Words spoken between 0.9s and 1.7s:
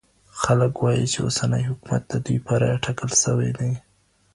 چي اوسنی